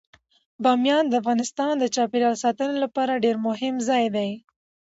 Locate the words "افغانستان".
1.21-1.73